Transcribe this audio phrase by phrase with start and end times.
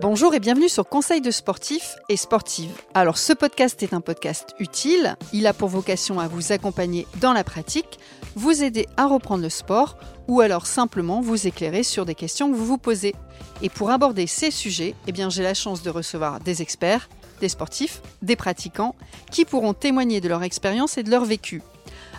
[0.00, 2.70] Bonjour et bienvenue sur Conseil de sportifs et sportives.
[2.94, 7.32] Alors ce podcast est un podcast utile, il a pour vocation à vous accompagner dans
[7.32, 7.98] la pratique,
[8.36, 9.96] vous aider à reprendre le sport
[10.28, 13.16] ou alors simplement vous éclairer sur des questions que vous vous posez.
[13.60, 17.08] Et pour aborder ces sujets, eh bien j'ai la chance de recevoir des experts,
[17.40, 18.94] des sportifs, des pratiquants
[19.32, 21.60] qui pourront témoigner de leur expérience et de leur vécu.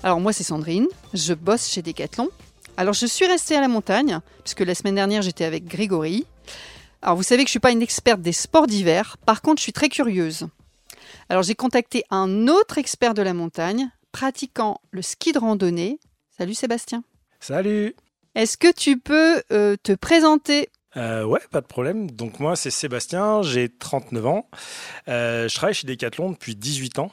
[0.04, 2.28] Alors moi c'est Sandrine, je bosse chez Decathlon.
[2.76, 6.26] Alors je suis restée à la montagne puisque la semaine dernière j'étais avec Grégory.
[7.02, 9.64] Alors vous savez que je suis pas une experte des sports d'hiver, par contre je
[9.64, 10.48] suis très curieuse.
[11.30, 16.00] Alors j'ai contacté un autre expert de la montagne, pratiquant le ski de randonnée.
[16.38, 17.04] Salut Sébastien.
[17.40, 17.96] Salut
[18.36, 20.70] Est-ce que tu peux euh, te présenter?
[20.98, 22.10] Euh, ouais, pas de problème.
[22.12, 24.50] Donc moi, c'est Sébastien, j'ai 39 ans.
[25.08, 27.12] Euh, je travaille chez Decathlon depuis 18 ans.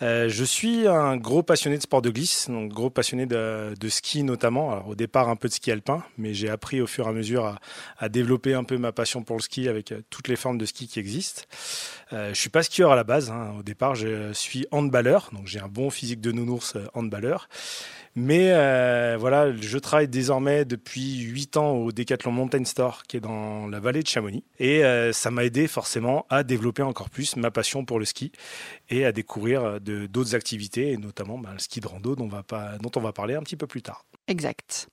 [0.00, 4.22] Euh, je suis un gros passionné de sport de glisse, donc gros passionné de, ski
[4.22, 4.70] notamment.
[4.72, 7.12] Alors au départ un peu de ski alpin, mais j'ai appris au fur et à
[7.12, 7.58] mesure
[7.98, 10.66] à, développer un peu ma passion pour le ski avec euh, toutes les formes de
[10.66, 11.42] ski qui existent.
[12.12, 13.30] Euh, je suis pas skieur à la base.
[13.30, 13.54] Hein.
[13.58, 17.48] Au départ, je suis handballeur, donc j'ai un bon physique de nounours euh, handballeur.
[18.18, 23.20] Mais euh, voilà, je travaille désormais depuis 8 ans au Decathlon Mountain Store qui est
[23.20, 24.42] dans la vallée de Chamonix.
[24.58, 28.32] Et euh, ça m'a aidé forcément à développer encore plus ma passion pour le ski
[28.90, 32.28] et à découvrir euh, d'autres activités, et notamment bah, le ski de rando dont on,
[32.28, 34.04] va pas, dont on va parler un petit peu plus tard.
[34.26, 34.88] Exact.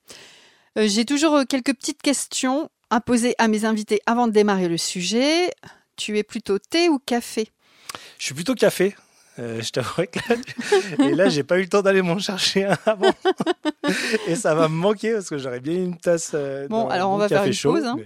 [0.76, 5.50] J'ai toujours quelques petites questions à poser à mes invités avant de démarrer le sujet.
[5.96, 7.48] Tu es plutôt thé ou café?
[8.18, 8.94] Je suis plutôt café.
[9.38, 12.64] Euh, je t'avouerai que là, et là, j'ai pas eu le temps d'aller m'en chercher
[12.64, 13.12] un avant.
[14.26, 16.32] et ça va me manquer parce que j'aurais bien une tasse.
[16.34, 17.84] Euh, bon, alors on va faire une chaud, pause.
[17.84, 17.96] Hein.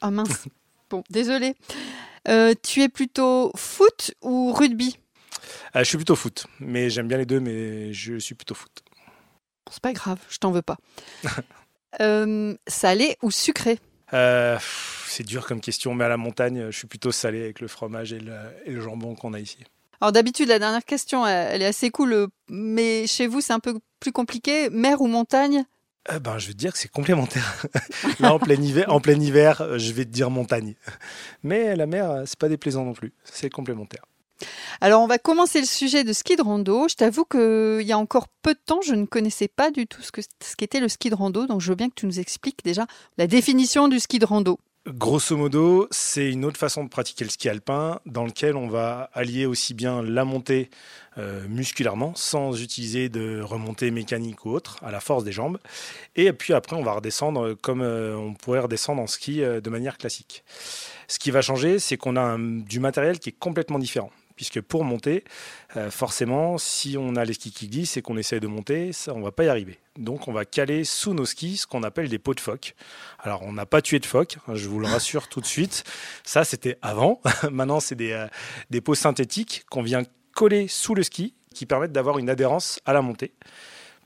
[0.00, 0.46] Ah mince.
[0.90, 1.54] bon, désolé.
[2.28, 4.98] Euh, tu es plutôt foot ou rugby?
[5.74, 8.72] Je suis plutôt foot, mais j'aime bien les deux, mais je suis plutôt foot.
[9.70, 10.76] c'est pas grave, je t'en veux pas.
[12.66, 13.78] salé ou sucré?
[14.10, 18.12] C'est dur comme question, mais à la montagne, je suis plutôt salé avec le fromage
[18.12, 19.58] et le jambon qu'on a ici.
[20.04, 23.78] Alors d'habitude, la dernière question, elle, est assez cool, mais chez vous, c'est un peu
[24.00, 24.68] plus compliqué.
[24.68, 25.64] Mer ou montagne?
[26.12, 27.64] Euh, ben, je vais te dire que c'est complémentaire.
[28.20, 30.74] Là, en plein, hiver, en plein hiver, je vais te dire montagne.
[31.42, 33.14] Mais la mer, c'est pas déplaisant non plus.
[33.24, 34.04] C'est complémentaire.
[34.82, 36.86] Alors, on va commencer le sujet de ski de rando.
[36.86, 40.02] Je t'avoue qu'il y a encore peu de temps, je ne connaissais pas du tout
[40.02, 41.46] ce qu'était le ski de rando.
[41.46, 44.58] Donc, je veux bien que tu nous expliques déjà la définition du ski de rando.
[44.86, 49.08] Grosso modo, c'est une autre façon de pratiquer le ski alpin dans lequel on va
[49.14, 50.68] allier aussi bien la montée
[51.16, 55.58] euh, musculairement sans utiliser de remontée mécanique ou autre à la force des jambes.
[56.16, 59.70] Et puis après, on va redescendre comme euh, on pourrait redescendre en ski euh, de
[59.70, 60.44] manière classique.
[61.08, 64.84] Ce qui va changer, c'est qu'on a du matériel qui est complètement différent puisque pour
[64.84, 65.24] monter,
[65.76, 69.14] euh, forcément, si on a les skis qui glissent et qu'on essaie de monter, ça,
[69.14, 69.78] on va pas y arriver.
[69.98, 72.74] Donc on va caler sous nos skis ce qu'on appelle des pots de phoque.
[73.20, 75.84] Alors on n'a pas tué de phoque, hein, je vous le rassure tout de suite.
[76.24, 77.20] Ça c'était avant.
[77.50, 78.26] Maintenant c'est des, euh,
[78.70, 80.02] des pots synthétiques qu'on vient
[80.34, 83.32] coller sous le ski qui permettent d'avoir une adhérence à la montée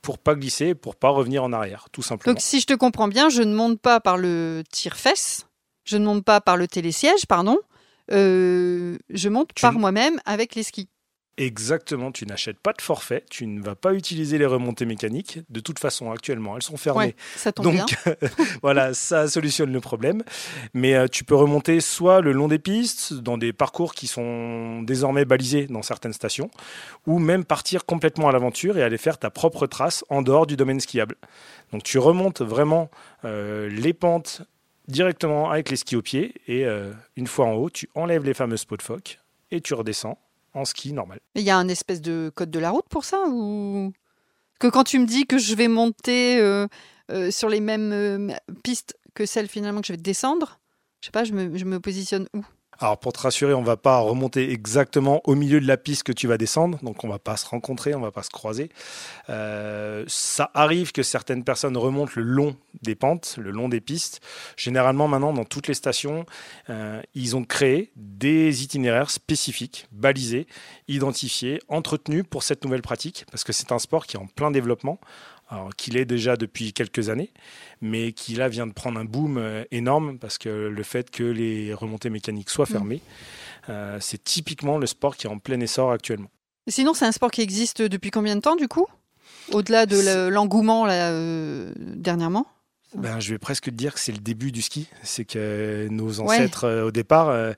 [0.02, 2.32] pour pas glisser, pour pas revenir en arrière, tout simplement.
[2.32, 5.46] Donc si je te comprends bien, je ne monte pas par le tire-fesse,
[5.84, 7.58] je ne monte pas par le télésiège, pardon,
[8.10, 10.88] je monte par moi-même avec les skis.
[11.38, 15.38] Exactement, tu n'achètes pas de forfait, tu ne vas pas utiliser les remontées mécaniques.
[15.50, 17.14] De toute façon, actuellement, elles sont fermées.
[17.36, 17.96] ça tombe Donc,
[18.62, 20.24] voilà, ça solutionne le problème.
[20.74, 24.82] Mais euh, tu peux remonter soit le long des pistes, dans des parcours qui sont
[24.82, 26.50] désormais balisés dans certaines stations,
[27.06, 30.56] ou même partir complètement à l'aventure et aller faire ta propre trace en dehors du
[30.56, 31.14] domaine skiable.
[31.70, 32.90] Donc, tu remontes vraiment
[33.24, 34.42] euh, les pentes
[34.88, 36.34] directement avec les skis au pied.
[36.46, 39.74] Et euh, une fois en haut, tu enlèves les fameuses pots de phoque et tu
[39.74, 40.18] redescends
[40.54, 41.20] en ski normal.
[41.34, 43.92] Il y a un espèce de code de la route pour ça ou?
[44.58, 46.66] Que quand tu me dis que je vais monter euh,
[47.12, 48.34] euh, sur les mêmes
[48.64, 50.58] pistes que celles finalement que je vais descendre,
[51.00, 52.44] je sais pas, je me positionne où?
[52.80, 56.12] Alors pour te rassurer, on va pas remonter exactement au milieu de la piste que
[56.12, 58.70] tu vas descendre, donc on va pas se rencontrer, on va pas se croiser.
[59.30, 64.20] Euh, ça arrive que certaines personnes remontent le long des pentes, le long des pistes.
[64.56, 66.24] Généralement maintenant dans toutes les stations,
[66.70, 70.46] euh, ils ont créé des itinéraires spécifiques, balisés,
[70.86, 74.52] identifiés, entretenus pour cette nouvelle pratique, parce que c'est un sport qui est en plein
[74.52, 75.00] développement
[75.76, 77.32] qu'il est déjà depuis quelques années,
[77.80, 81.22] mais qui là vient de prendre un boom euh, énorme parce que le fait que
[81.22, 82.72] les remontées mécaniques soient mm.
[82.72, 83.00] fermées,
[83.68, 86.30] euh, c'est typiquement le sport qui est en plein essor actuellement.
[86.68, 88.86] sinon, c'est un sport qui existe depuis combien de temps du coup?
[89.52, 92.46] Au-delà de l'engouement euh, dernièrement?
[92.94, 94.88] Ben, je vais presque te dire que c'est le début du ski.
[95.02, 97.52] C'est que nos ancêtres, euh, au départ, euh,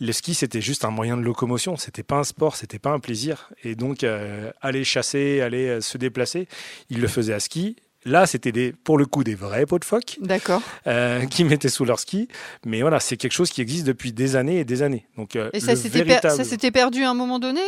[0.00, 1.76] le ski, c'était juste un moyen de locomotion.
[1.76, 3.50] C'était pas un sport, c'était pas un plaisir.
[3.64, 6.46] Et donc, euh, aller chasser, aller se déplacer,
[6.88, 7.76] ils le faisaient à ski.
[8.04, 10.18] Là, c'était des, pour le coup des vrais pots de phoque.
[10.20, 10.62] D'accord.
[11.30, 12.28] Qui mettaient sous leur ski.
[12.64, 15.06] Mais voilà, c'est quelque chose qui existe depuis des années et des années.
[15.16, 17.60] Donc, et ça s'était perdu à un moment donné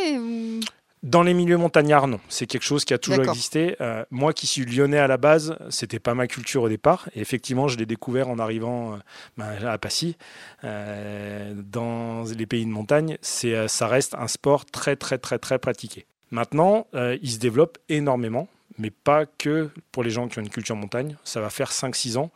[1.03, 2.21] dans les milieux montagnards, non.
[2.29, 3.77] C'est quelque chose qui a toujours existé.
[3.81, 7.09] Euh, moi qui suis lyonnais à la base, c'était pas ma culture au départ.
[7.15, 8.97] Et effectivement, je l'ai découvert en arrivant euh,
[9.37, 10.17] ben, à Passy,
[10.65, 13.17] euh, dans les pays de montagne.
[13.23, 16.07] C'est, ça reste un sport très, très, très, très pratiqué.
[16.31, 20.77] Maintenant, il se développe énormément, mais pas que pour les gens qui ont une culture
[20.77, 21.17] montagne.
[21.25, 22.31] Ça va faire 5-6 ans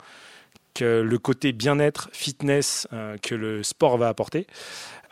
[0.81, 2.87] le côté bien-être, fitness
[3.23, 4.47] que le sport va apporter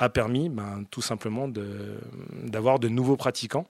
[0.01, 3.67] a permis ben, tout simplement d'avoir de, nouveaux pratiquants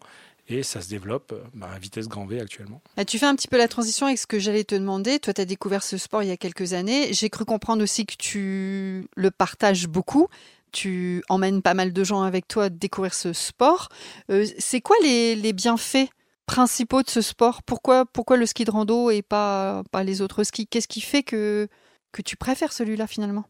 [0.48, 2.81] et ça se développe ben, à vitesse grand V actuellement.
[2.96, 5.19] Ah, tu fais un petit peu la transition avec ce que j'allais te demander.
[5.19, 7.12] Toi, tu as découvert ce sport il y a quelques années.
[7.12, 10.28] J'ai cru comprendre aussi que tu le partages beaucoup.
[10.72, 13.88] Tu emmènes pas mal de gens avec toi découvrir ce sport.
[14.31, 16.08] Euh, c'est quoi les, bienfaits
[16.50, 17.62] principaux de ce sport.
[17.62, 20.67] Pourquoi, pourquoi le ski de rando et pas, pas les autres skis?
[20.67, 21.69] Qu'est-ce qui fait que,
[22.11, 23.44] que tu préfères celui-là finalement?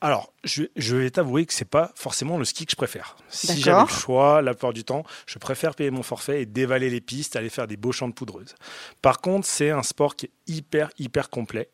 [0.00, 3.16] Alors, je, vais t'avouer que c'est pas forcément le ski que je préfère.
[3.28, 6.88] Si j'avais le choix, la plupart du temps, je préfère payer mon forfait et dévaler
[6.88, 8.54] les pistes, aller faire des beaux champs de poudreuse.
[9.02, 11.68] Par contre, c'est un sport qui est hyper, hyper complet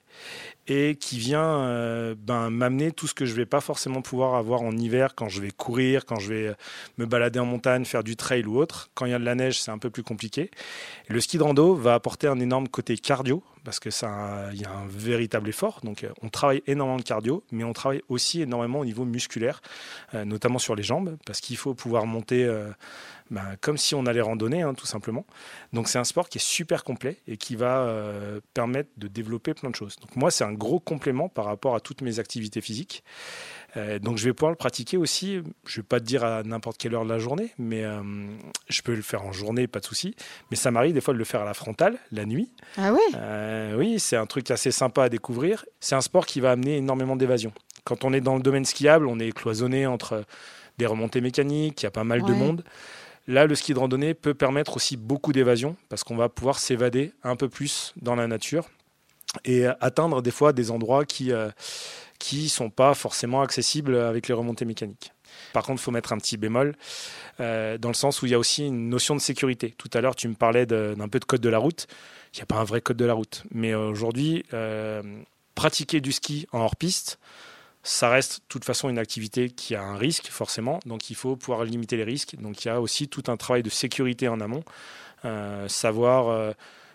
[0.67, 4.63] et qui vient euh, ben, m'amener tout ce que je vais pas forcément pouvoir avoir
[4.63, 6.55] en hiver quand je vais courir, quand je vais euh,
[6.97, 8.91] me balader en montagne, faire du trail ou autre.
[8.95, 10.51] Quand il y a de la neige, c'est un peu plus compliqué.
[11.09, 14.65] le ski de rando va apporter un énorme côté cardio parce que ça, il y
[14.67, 15.81] a un véritable effort.
[15.85, 19.63] Donc, euh, on travaille énormément de cardio, mais on travaille aussi énormément au niveau musculaire,
[20.13, 22.47] notamment sur les jambes, parce qu'il faut pouvoir monter
[23.31, 25.25] ben, comme si on allait randonner, hein, tout simplement.
[25.73, 29.55] Donc c'est un sport qui est super complet et qui va euh, permettre de développer
[29.55, 29.97] plein de choses.
[29.97, 33.03] Donc moi, c'est un gros complément par rapport à toutes mes activités physiques.
[33.79, 36.43] Euh, donc je vais pouvoir le pratiquer aussi, je ne vais pas te dire à
[36.43, 38.03] n'importe quelle heure de la journée, mais euh,
[38.69, 40.15] je peux le faire en journée, pas de souci.
[40.51, 42.53] Mais ça m'arrive des fois de le faire à la frontale, la nuit.
[42.77, 45.65] Ah oui Oui, c'est un truc assez sympa à découvrir.
[45.81, 47.53] C'est un sport qui va amener énormément d'évasion.
[47.85, 50.25] Quand on est dans le domaine skiable, on est cloisonné entre
[50.79, 52.65] des remontées mécaniques, il y a pas mal de monde.
[53.27, 57.13] Là, le ski de randonnée peut permettre aussi beaucoup d'évasion parce qu'on va pouvoir s'évader
[57.23, 58.69] un peu plus dans la nature
[59.45, 64.35] et atteindre des fois des endroits qui ne euh, sont pas forcément accessibles avec les
[64.35, 65.13] remontées mécaniques.
[65.53, 66.77] Par contre, il faut mettre un petit bémol,
[67.41, 69.75] euh, dans le sens où il y a aussi une notion de sécurité.
[69.77, 71.87] Tout à l'heure, tu me parlais d'un peu de code de la route.
[72.33, 73.45] Il n'y a pas un vrai code de la route.
[73.53, 75.03] Mais aujourd'hui, euh,
[75.55, 77.19] pratiquer du ski en hors-piste,
[77.85, 81.37] ça reste de toute façon une activité qui a un risque forcément, donc il faut
[81.37, 82.35] pouvoir limiter les risques.
[82.41, 84.65] Donc il y a aussi tout un travail de sécurité en amont,
[85.27, 86.53] euh, savoir euh,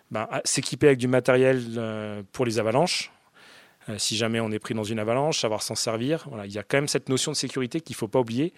[0.10, 3.12] ben, s'équiper avec du matériel euh, pour les avalanches.
[3.98, 6.26] si jamais on est pris dans une avalanche, savoir s'en servir.
[6.28, 8.52] Voilà, il y a quand même cette notion de sécurité qu'il ne faut pas oublier.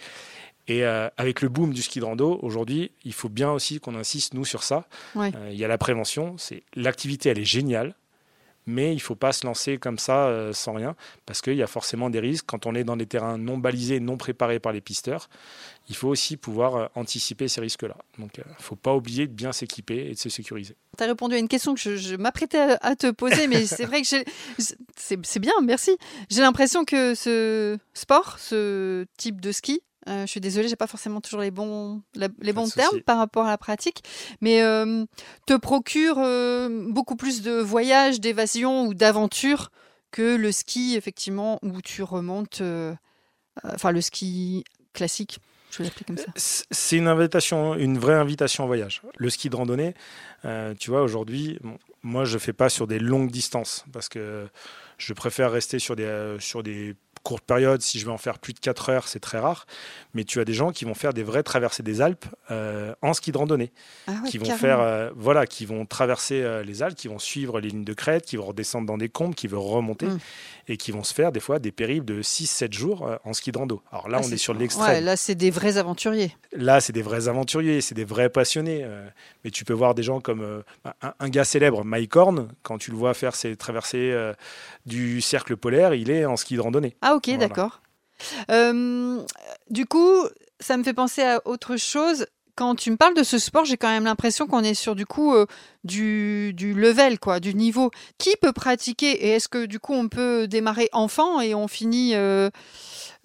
[0.67, 4.33] Et avec le boom du ski de rando, aujourd'hui, il faut bien aussi qu'on insiste,
[4.35, 4.85] nous, sur ça.
[5.15, 6.37] il y a la prévention.
[6.37, 7.95] C'est L'activité, elle est géniale
[8.67, 11.63] mais il ne faut pas se lancer comme ça euh, sans rien, parce qu'il y
[11.63, 14.71] a forcément des risques quand on est dans des terrains non balisés, non préparés par
[14.71, 15.29] les pisteurs.
[15.89, 17.97] Il faut aussi pouvoir euh, anticiper ces risques-là.
[18.19, 20.75] Donc il euh, ne faut pas oublier de bien s'équiper et de se sécuriser.
[20.97, 24.01] Tu as répondu à une question que je, m'apprêtais à, te poser, mais c'est vrai
[24.01, 24.07] que
[24.95, 25.97] c'est bien, merci.
[26.29, 30.88] J'ai l'impression que ce sport, ce type de ski, euh, je suis désolée, j'ai pas
[30.88, 34.03] forcément toujours les bons, les bons termes par rapport à la pratique,
[34.42, 35.06] mais euh,
[35.45, 39.71] te procure euh, beaucoup plus de voyages, d'évasion ou d'aventures
[40.09, 42.62] que le ski, effectivement, où tu remontes,
[43.63, 45.39] enfin le ski classique.
[45.70, 46.25] Je vais l'appeler comme ça.
[46.36, 49.01] C'est une invitation, une vraie invitation au voyage.
[49.15, 49.93] Le ski de randonnée,
[50.79, 51.60] tu vois, aujourd'hui,
[52.03, 54.50] moi, je fais pas sur des longues distances parce que
[54.98, 58.53] je préfère rester sur des, sur des courte période, si je vais en faire plus
[58.53, 59.65] de 4 heures, c'est très rare.
[60.13, 63.13] Mais tu as des gens qui vont faire des vraies traversées des Alpes euh, en
[63.13, 63.71] ski de randonnée,
[64.07, 67.59] ah qui vont faire, euh, voilà, qui vont traverser euh, les Alpes, qui vont suivre
[67.59, 70.19] les lignes de crête, qui vont redescendre dans des combes, qui vont remonter mm.
[70.67, 73.57] et qui vont se faire des fois des périples de 6-7 jours en ski de
[73.57, 73.81] rando.
[73.91, 75.03] Alors là, ah, on est, sur l'extrême.
[75.03, 76.35] là, c'est des vrais aventuriers.
[76.53, 78.85] Là, c'est des vrais aventuriers, c'est des vrais passionnés.
[79.43, 82.91] mais tu peux voir des gens comme un, un, gars célèbre, Mike Horn, quand tu
[82.91, 84.13] le vois faire ses traversées
[84.85, 86.95] du cercle polaire, il est en ski de randonnée.
[87.01, 87.82] Ah ok, d'accord.
[88.50, 89.24] Euh,
[89.70, 90.25] du coup,
[90.60, 92.25] ça me fait penser à autre chose.
[92.56, 95.06] Quand tu me parles de ce sport, j'ai quand même l'impression qu'on est sur du
[95.06, 95.46] coup euh,
[95.84, 97.91] du, du, level, quoi, du niveau.
[98.18, 102.13] Qui peut pratiquer Et est-ce que du coup on peut démarrer enfant et on finit
[102.13, 102.50] euh,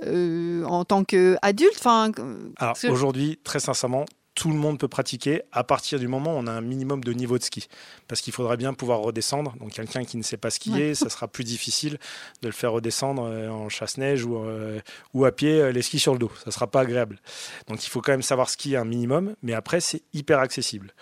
[0.00, 1.76] en tant qu'adulte?
[1.76, 2.12] Enfin,
[2.58, 6.46] Alors aujourd'hui, très sincèrement, tout le monde peut pratiquer à partir du moment où on
[6.46, 7.68] a un minimum de niveau de ski.
[8.06, 9.56] Parce qu'il faudrait bien pouvoir redescendre.
[9.58, 11.98] Donc quelqu'un qui ne sait pas skier, ça sera plus difficile
[12.42, 14.78] de le faire redescendre euh, en chasse-neige ou, euh,
[15.14, 16.30] ou à pied euh, les skis sur le dos.
[16.36, 17.18] Ça ne sera pas agréable.
[17.66, 20.92] Donc il faut quand même savoir skier un minimum, mais après c'est hyper accessible.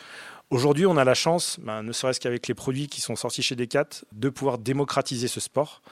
[0.50, 3.56] Aujourd'hui, on a la chance, ben, ne serait-ce qu'avec les produits qui sont sortis chez
[3.56, 5.82] Decat, de pouvoir démocratiser ce sport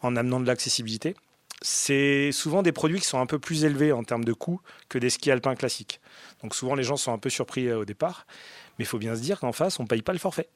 [0.00, 1.14] en amenant de l'accessibilité.
[1.62, 4.98] C'est souvent des produits qui sont un peu plus élevés en termes de coût que
[4.98, 6.00] des skis alpins classiques.
[6.42, 8.26] Donc souvent, les gens sont un peu surpris euh, au départ.
[8.78, 10.48] Mais il faut bien se dire qu'en face, on ne paye pas le forfait.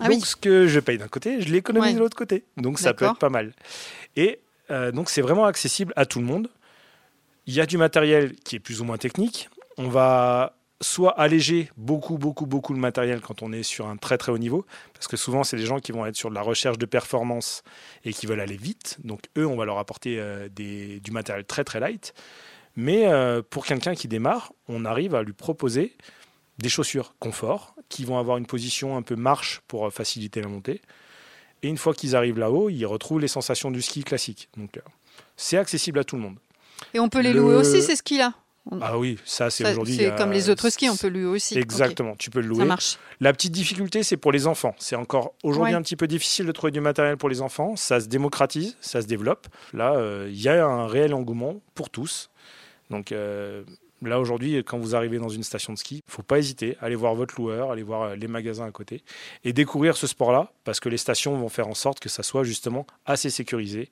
[0.00, 0.20] Ah donc oui.
[0.22, 1.94] ce que je paye d'un côté, je l'économise Ouais.
[1.94, 2.44] de l'autre côté.
[2.56, 3.52] Donc ça peut être pas mal.
[4.16, 6.48] Et euh, donc c'est vraiment accessible à tout le monde.
[7.46, 9.50] Il y a du matériel qui est plus ou moins technique.
[9.76, 14.18] On va soit alléger beaucoup, beaucoup, beaucoup le matériel quand on est sur un très
[14.18, 16.42] très haut niveau, parce que souvent c'est des gens qui vont être sur de la
[16.42, 17.62] recherche de performance
[18.04, 18.98] et qui veulent aller vite.
[19.04, 22.12] Donc eux, on va leur apporter euh, des- du matériel très très light.
[22.76, 25.96] Mais euh, pour quelqu'un qui démarre, on arrive à lui proposer
[26.58, 30.48] des chaussures confort qui vont avoir une position un peu marche pour euh, faciliter la
[30.48, 30.82] montée.
[31.62, 34.48] Et une fois qu'ils arrivent là-haut, ils retrouvent les sensations du ski classique.
[34.56, 34.80] Donc euh,
[35.36, 36.36] c'est accessible à tout le monde.
[36.92, 38.34] Et on peut les Le- louer aussi, ces skis-là?
[38.80, 39.94] Ah oui, ça c'est Ça, aujourd'hui.
[39.96, 41.58] C'est comme les autres skis, on peut louer aussi.
[41.58, 42.64] Exactement, tu peux le Ça louer.
[42.64, 42.98] marche.
[43.20, 44.74] La petite difficulté, c'est pour les enfants.
[44.78, 45.78] C'est encore aujourd'hui Ouais.
[45.78, 47.76] un petit peu difficile de trouver du matériel pour les enfants.
[47.76, 49.48] Ça se démocratise, ça se développe.
[49.74, 52.30] Là, euh, il y a un réel engouement pour tous.
[52.90, 53.64] Donc euh,
[54.00, 56.78] là, aujourd'hui, quand vous arrivez dans une station de ski, il faut pas hésiter.
[56.80, 59.02] Allez voir votre loueur, allez voir euh, les magasins à côté
[59.44, 62.44] et découvrir ce sport-là parce que les stations vont faire en sorte que ça soit
[62.44, 63.90] justement assez sécurisé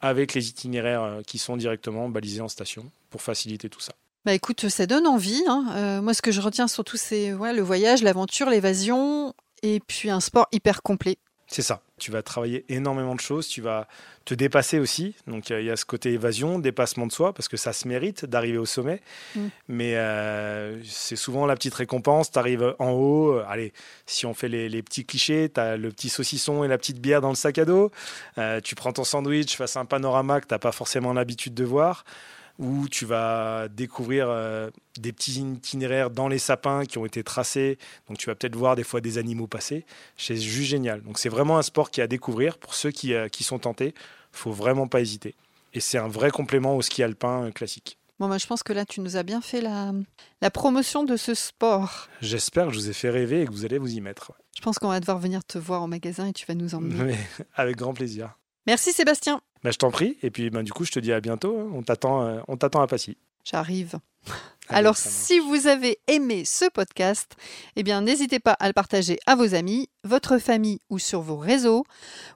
[0.00, 3.92] avec les itinéraires qui sont directement balisés en station pour faciliter tout ça.
[4.24, 5.42] Bah écoute, ça donne envie.
[5.48, 5.66] hein.
[5.74, 10.10] Euh, moi, ce que je retiens surtout, c'est ouais, le voyage, l'aventure, l'évasion, et puis
[10.10, 11.16] un sport hyper complet.
[11.48, 11.82] C'est ça.
[11.98, 13.86] Tu vas travailler énormément de choses, tu vas
[14.24, 15.14] te dépasser aussi.
[15.26, 18.24] Donc il y a ce côté évasion, dépassement de soi, parce que ça se mérite
[18.24, 19.02] d'arriver au sommet.
[19.36, 19.40] Mm.
[19.68, 22.30] Mais euh, c'est souvent la petite récompense.
[22.30, 23.32] Tu arrives en haut.
[23.32, 23.74] euh, allez,
[24.06, 27.00] si on fait les, les petits clichés, tu as le petit saucisson et la petite
[27.00, 27.90] bière dans le sac à dos.
[28.38, 31.52] Euh, tu prends ton sandwich face à un panorama que tu n'as pas forcément l'habitude
[31.54, 32.04] de voir.
[32.62, 37.76] Ou tu vas découvrir euh, des petits itinéraires dans les sapins qui ont été tracés.
[38.08, 39.84] Donc tu vas peut-être voir des fois des animaux passer.
[40.16, 41.02] C'est juste génial.
[41.02, 43.58] Donc c'est vraiment un sport qui est à découvrir pour ceux qui, euh, qui sont
[43.58, 43.94] tentés.
[44.30, 45.34] faut vraiment pas hésiter.
[45.74, 47.98] Et c'est un vrai complément au ski alpin euh, classique.
[48.20, 49.92] Bon, bah, je pense que là, tu nous as bien fait la,
[50.40, 52.06] la promotion de ce sport.
[52.20, 54.32] J'espère que je vous ai fait rêver et que vous allez vous y mettre.
[54.56, 57.16] Je pense qu'on va devoir venir te voir au magasin et tu vas nous emmener.
[57.56, 58.38] Avec grand plaisir.
[58.66, 59.40] Merci Sébastien.
[59.62, 60.18] Bah, je t'en prie.
[60.22, 61.58] Et puis bah, du coup, je te dis à bientôt.
[61.58, 61.70] hein.
[61.74, 63.16] On t'attend, euh, on t'attend à Passy.
[63.44, 63.98] J'arrive.
[64.68, 67.36] Alors, si vous avez aimé ce podcast,
[67.76, 71.36] eh bien, n'hésitez pas à le partager à vos amis, votre famille ou sur vos
[71.36, 71.84] réseaux.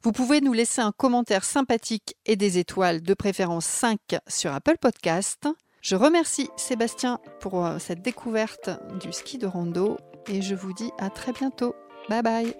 [0.02, 4.76] Vous pouvez nous laisser un commentaire sympathique et des étoiles, de préférence 5 sur Apple
[4.78, 5.48] Podcast.
[5.80, 9.96] Je remercie Sébastien pour euh, cette découverte du ski de rando
[10.28, 11.76] et je vous dis à très bientôt.
[12.08, 12.56] Bye bye